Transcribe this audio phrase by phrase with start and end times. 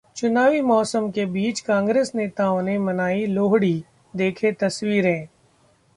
[0.15, 3.83] चुनावी मौसम के बीच कांग्रेस नेताओं ने मनाई लोहड़ी,
[4.13, 5.27] देखें तस्वीरें